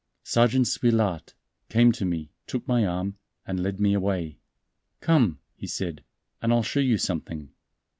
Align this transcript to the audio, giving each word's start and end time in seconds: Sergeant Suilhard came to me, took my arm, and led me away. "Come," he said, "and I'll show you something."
Sergeant 0.23 0.65
Suilhard 0.65 1.35
came 1.69 1.91
to 1.91 2.05
me, 2.05 2.31
took 2.47 2.67
my 2.67 2.87
arm, 2.87 3.19
and 3.45 3.59
led 3.61 3.79
me 3.79 3.93
away. 3.93 4.39
"Come," 4.99 5.37
he 5.55 5.67
said, 5.67 6.03
"and 6.41 6.51
I'll 6.51 6.63
show 6.63 6.79
you 6.79 6.97
something." 6.97 7.51